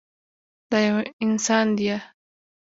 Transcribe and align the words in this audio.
دا 0.71 0.79
يو 0.85 0.95
انسان 1.25 1.67
ديه. 1.77 1.97